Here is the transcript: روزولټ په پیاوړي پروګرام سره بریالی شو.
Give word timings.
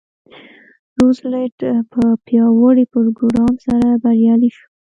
روزولټ 0.97 1.57
په 1.91 2.01
پیاوړي 2.25 2.83
پروګرام 2.93 3.53
سره 3.65 3.87
بریالی 4.03 4.49
شو. 4.55 4.65